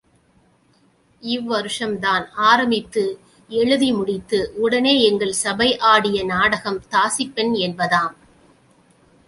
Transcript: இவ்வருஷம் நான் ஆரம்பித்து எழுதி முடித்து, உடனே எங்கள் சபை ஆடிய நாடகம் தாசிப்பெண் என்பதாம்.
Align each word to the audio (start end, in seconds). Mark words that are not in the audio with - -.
இவ்வருஷம் 1.23 1.93
நான் 1.97 2.25
ஆரம்பித்து 2.33 3.03
எழுதி 3.49 3.91
முடித்து, 3.91 4.39
உடனே 4.55 4.93
எங்கள் 5.09 5.31
சபை 5.31 5.77
ஆடிய 5.77 6.23
நாடகம் 6.23 6.81
தாசிப்பெண் 6.91 7.53
என்பதாம். 7.67 8.15